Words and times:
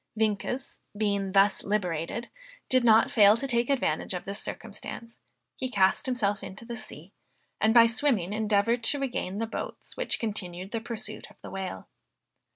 Vienkes 0.17 0.79
being 0.97 1.33
thus 1.33 1.63
liberated, 1.63 2.29
did 2.69 2.83
not 2.83 3.11
fail 3.11 3.37
to 3.37 3.45
take 3.45 3.69
advantage 3.69 4.15
of 4.15 4.25
this 4.25 4.39
circumstance; 4.41 5.19
he 5.55 5.69
cast 5.69 6.07
himself 6.07 6.41
into 6.41 6.65
the 6.65 6.75
sea, 6.75 7.13
and 7.59 7.71
by 7.71 7.85
swimming, 7.85 8.33
endeavored 8.33 8.83
to 8.83 8.97
regain 8.97 9.37
the 9.37 9.45
boats 9.45 9.95
which 9.95 10.19
continued 10.19 10.71
the 10.71 10.81
pursuit 10.81 11.29
of 11.29 11.35
the 11.43 11.51
whale. 11.51 11.87